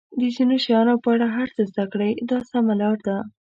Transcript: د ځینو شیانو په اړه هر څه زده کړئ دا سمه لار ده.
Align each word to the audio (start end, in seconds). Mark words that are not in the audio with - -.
د 0.19 0.21
ځینو 0.35 0.55
شیانو 0.63 0.95
په 1.03 1.09
اړه 1.15 1.27
هر 1.35 1.47
څه 1.55 1.61
زده 1.71 1.85
کړئ 1.91 2.11
دا 2.29 2.39
سمه 2.51 2.73
لار 2.81 2.97
ده. 3.07 3.17